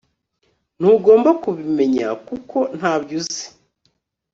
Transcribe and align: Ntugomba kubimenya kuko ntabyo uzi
Ntugomba 0.79 1.29
kubimenya 1.43 2.07
kuko 2.27 2.57
ntabyo 2.77 3.13
uzi 3.19 3.45